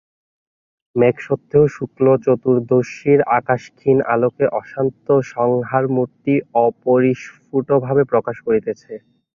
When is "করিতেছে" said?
8.47-8.93